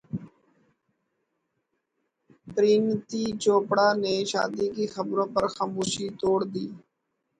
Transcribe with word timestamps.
پرینیتی 2.53 3.23
چوپڑا 3.41 3.87
نے 4.01 4.13
شادی 4.31 4.67
کی 4.75 4.85
خبروں 4.93 5.27
پر 5.33 5.45
خاموشی 5.55 6.05
توڑ 6.19 6.39
دی 6.53 6.65